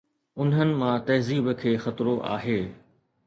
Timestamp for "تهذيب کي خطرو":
1.05-2.17